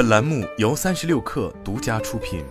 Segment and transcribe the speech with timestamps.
[0.00, 2.42] 本栏目由三十六氪独家出品。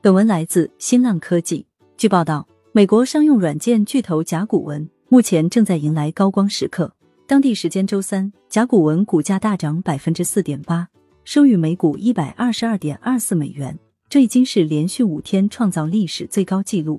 [0.00, 1.66] 本文来自新浪科技。
[1.98, 6.90] 据报道，美国商用软件巨头甲骨文目前正在迎来高光时刻。
[7.26, 10.88] 当地时间周三，甲骨文股价大涨百分之四点八，
[11.22, 16.98] 收于每股一百二十二点二四美元，这已经是连续五天创造历史最高纪录，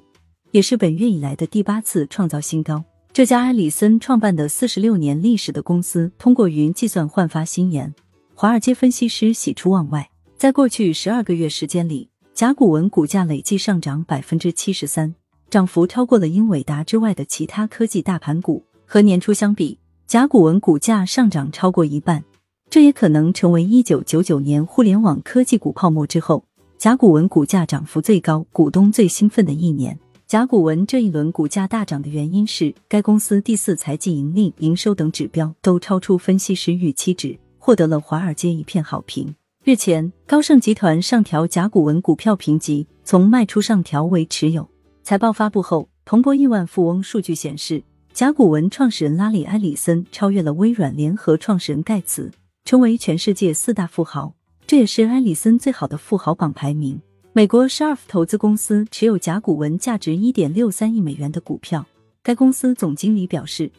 [0.52, 2.84] 也是本月以来的第八次创造新高。
[3.14, 7.94] 这家埃里森创办的四十六年历史的公司，通过云计算焕发新颜，
[8.34, 10.09] 华尔街分析师喜出望外。
[10.36, 15.13] 在过去十二个月时间里，甲骨文股价累计上涨百分之七十三，
[15.52, 18.63] 涨幅超过了英伟达之外的其他科技大盘股。
[18.84, 19.77] 和年初相比，
[20.08, 22.23] 甲骨文股价上涨超过一半，
[22.72, 26.44] 这也可能成为一九九九年互联网科技股泡沫之后，
[26.80, 30.00] 甲骨文股价涨幅最高、股东最兴奋的一年。
[30.34, 39.36] 甲骨文这一轮股价大涨的原因是，该公司第四财季盈利、营收等指标都超出分析师预期值，获得了华尔街一片好评。
[39.64, 44.67] 日前，高盛集团上调甲骨文股票评级，从卖出上调为持有。
[45.03, 52.31] 财报发布后，彭博亿万富翁数据显示，甲骨文创始人拉里·埃里森超越了微软联合创始人盖茨，
[52.66, 54.34] 成为全世界四大富豪，
[54.66, 57.00] 这也是埃里森最好的富豪榜排名。
[57.36, 61.84] 美国 Sharf 投资公司持有甲骨文价值一点六三亿美元的股票。
[62.22, 63.72] 该公司总经理表示，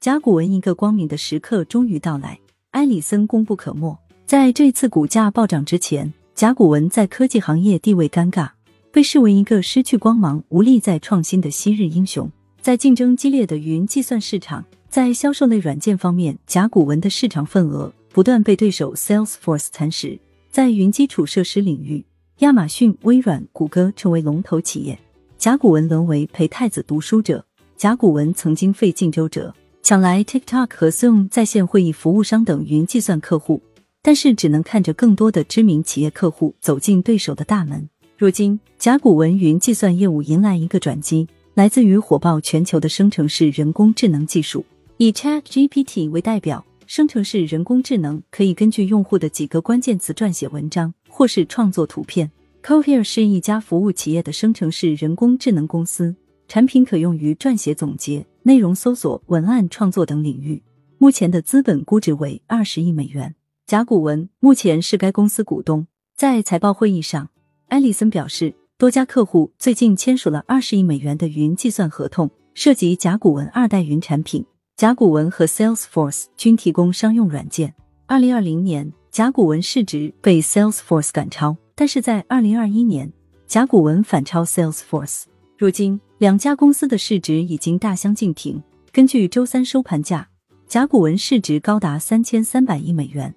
[0.00, 3.94] 甲骨文一个光明的时刻终于到来，埃里森功不可没。
[4.24, 8.48] 在这次股价暴涨之前，甲骨文在科技行业地位尴尬，
[8.90, 12.30] 被视为一个失去光芒、无力再创新的昔日英雄。
[12.62, 20.18] 在竞争激烈的云计算市场，在销售类软件方面，甲骨文的市场份额不断被对手 Salesforce 蚕食。
[20.50, 22.04] 在云基础设施领域，
[22.38, 24.98] 亚马逊、微软、谷歌成为龙头企业，
[25.38, 27.44] 甲骨文沦为陪太子读书者。
[27.76, 33.60] 甲骨文曾经费尽周折抢来 TikTok 和 Zoom 在线会议服务商等云计算客户，
[34.00, 37.88] 但是只能看着更多的知名企业客户走进对手的大门。
[38.16, 44.64] 如今，甲骨文云计算业务迎来一个转机，来自于火爆全球的生成式人工智能技术。
[44.96, 50.92] 以 Chat GPT 为代表，生成式人工智能可以根据用户的几个关键词撰写文章。
[51.08, 52.30] 或是创作图片。
[52.62, 56.14] Cohere 是一家服务企业的生成式人工智能公司，
[56.48, 60.62] 产品可用于撰写总结、内容搜索、文案创作等领域。
[60.98, 63.34] 目前的资本估值为二十亿美元。
[63.66, 65.86] 甲骨文目前是该公司股东。
[66.14, 67.30] 在财报会议上，
[67.68, 74.44] 埃里森表示，多家客户最近签署了二十亿美元的云计算合同，涉及甲骨文二代云产品。
[74.82, 77.72] 甲骨文和 Salesforce 均提供商用软件。
[78.06, 78.92] 二零二零年。
[79.12, 83.12] 甲骨文市值被 Salesforce 赶超，但是在二零二一年，
[83.46, 85.22] 甲骨文反超 Salesforce。
[85.56, 88.60] 如今，两家公司的市值已经大相径庭。
[88.90, 90.28] 根据周三收盘价，
[90.66, 93.32] 甲骨文市值高达三千三百亿美元，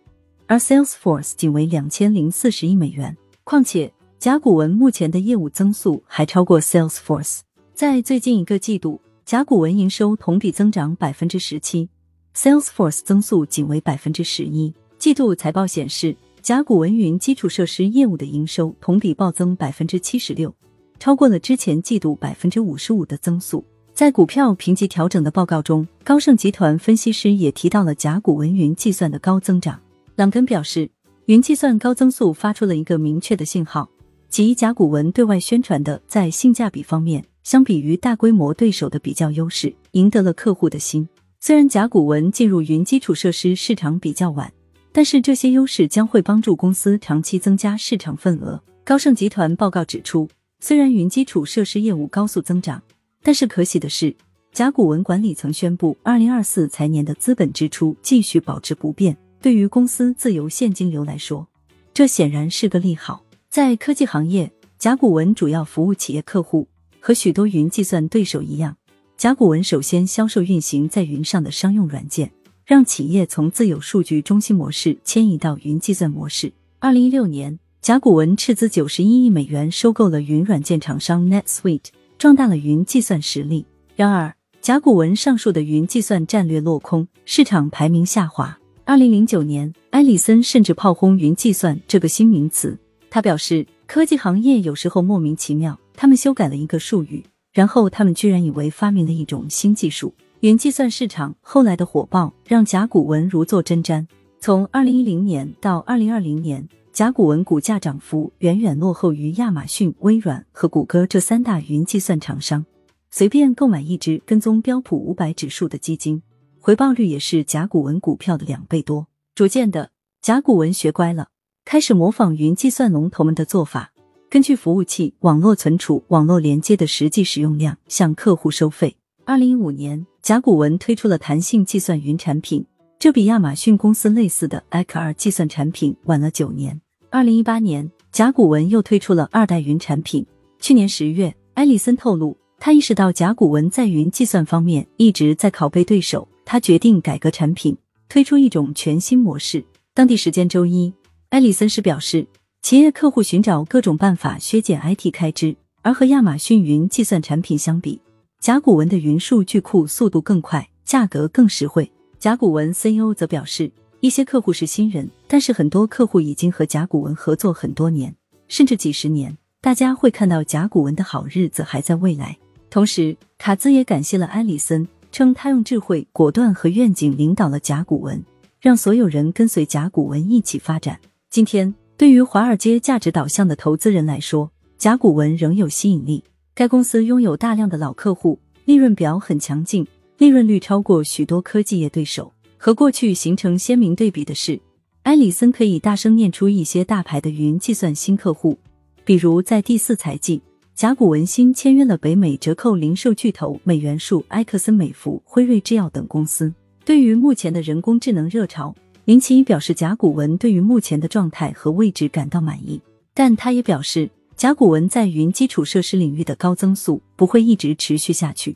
[0.47, 3.15] 而 Salesforce 仅为两千零四十亿美元。
[3.43, 7.41] 况且，甲骨文目前的业务增速还超过 Salesforce。
[7.75, 11.89] 在最近一个季度，甲骨文营收同比增长百分之十七
[12.35, 14.71] ，Salesforce 增速仅为百分之十一。
[14.99, 20.53] 季度财报显示，甲骨文云基础设施业务的营收同比暴增百分之七十六，
[20.99, 23.65] 超过了之前季度百分之五十五的增速。
[23.95, 29.81] 在股票评级调整的报告中，高盛集团分析师也提到了甲骨文云计算的高增长。
[30.17, 30.87] 朗根表示，
[31.25, 33.89] 云计算高增速发出了一个明确的信号，
[34.29, 41.07] 即甲骨文对外宣传的在性价比方面，相比于大规模对手的比较优势，赢得了客户的心。
[41.39, 44.51] 虽然甲骨文进入云基础设施市场比较晚。
[44.91, 48.63] 但是这些优势将会帮助公司长期增加市场份额。
[48.85, 50.25] 高盛集团报告指出，
[50.61, 52.81] 虽然云基础设施业务高速增长，
[53.21, 54.15] 但是可喜的是，
[54.53, 59.17] 甲骨文管理层宣布，二零二四财年的资本支出继续保持不变。
[59.41, 61.45] 对于公司自由现金流来说，
[61.93, 63.21] 这显然是个利好。
[63.49, 66.65] 在科技行业，甲骨文主要服务企业客户，
[67.05, 68.75] 和许多云计算对手一样，
[69.15, 72.31] 甲骨文首先销售运行在云上的商用软件。
[72.65, 76.51] 让企业从自有数据中心模式迁移到云计算模式。
[76.79, 83.67] 二零一六年，甲骨文斥资九十一亿美元收购了云软件厂商 NetSuite，壮大了云计算实力。
[83.95, 88.57] 然而，甲骨文上述的云计算战略落空，市场排名下滑。
[88.83, 92.75] 二零零九年，埃里森甚至炮轰云计算这个新名词。
[93.15, 97.23] 他表示，科技行业有时候莫名其妙，他们修改了一个术语，
[97.53, 100.13] 然后他们居然以为发明了一种新技术。
[100.41, 104.05] 云计算市场后来的火爆让甲骨文如坐针毡。
[104.41, 112.65] 从二零一零年到二零二零年，甲骨文股价涨幅远远落后于亚马逊、微软和谷歌这三大云计算厂商。
[113.11, 116.21] 随便购买一只跟踪标普五百指数的基金，
[116.59, 119.07] 回报率也是甲骨文股票的两倍多。
[119.33, 119.91] 逐渐的，
[120.21, 121.29] 甲骨文学乖了，
[121.65, 123.91] 开始模仿云计算龙头们的做法，
[124.29, 128.95] 根据服务器、网络存储、网络连接的实际使用量向客户收费。
[129.25, 132.63] 二零一五年，甲骨文推出了弹性计算云产品，
[132.99, 136.79] 这比亚马逊公司类似的 X2 计算产品晚了九年。
[137.09, 140.23] 二零一八年，甲骨文又推出了二代云产品。
[140.59, 147.75] 去年十月，埃里森透露，他意识到甲骨文在云计算方面一直在拷贝对手，他决定改革产品，
[148.07, 149.65] 推出一种全新模式。
[149.95, 150.93] 当地时间周一，
[151.29, 152.27] 埃里森是表示，
[152.61, 157.99] 企业客户寻找各种办法削减 IT 开支，而和亚马逊云计算产品相比。
[158.39, 161.91] 甲骨文的云数据库速度更快，价格更实惠。
[162.19, 163.69] 甲骨文 CEO 则表示，
[163.99, 168.15] 一些客户是新人，但是很多客户已经和甲骨文合作很多年，
[168.47, 169.35] 甚至几十年。
[169.59, 172.37] 大家会看到甲骨文的好日子还在未来。
[172.69, 178.23] 同时，卡兹也感谢了埃里森，称他用智慧、果断和愿景领导了甲骨文，
[178.61, 180.99] 让所有人跟随甲骨文一起发展。
[181.35, 186.23] 今天，对于华尔街价值导向的投资人来说，甲骨文仍有吸引力。
[186.53, 189.85] 该公司拥有大量的老客户，利润表很强劲，
[190.17, 192.31] 利润率超过许多科技业对手。
[192.55, 194.57] 和过去形成鲜明对比的是，
[195.03, 198.57] 埃里森可以大声念出一些大牌的云计算新客户，
[199.03, 200.41] 比如在第四财季，
[200.73, 206.53] 甲骨文新签约了北美折扣零售巨头美元数、埃克森美孚、辉瑞制药等公司。
[206.85, 208.73] 对于目前的人工智能热潮，
[209.05, 212.81] 林奇表示，甲骨文对于目前的状态和位置感到满意，
[213.13, 214.09] 但他也表示。
[214.35, 218.53] 甲骨文在云基础设施领域的高增速不会一直持续下去。